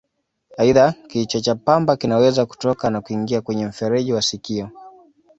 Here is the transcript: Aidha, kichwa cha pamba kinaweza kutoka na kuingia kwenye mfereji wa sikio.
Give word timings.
Aidha, 0.57 0.93
kichwa 1.07 1.41
cha 1.41 1.55
pamba 1.55 1.97
kinaweza 1.97 2.45
kutoka 2.45 2.89
na 2.89 3.01
kuingia 3.01 3.41
kwenye 3.41 3.65
mfereji 3.65 4.13
wa 4.13 4.21
sikio. 4.21 4.69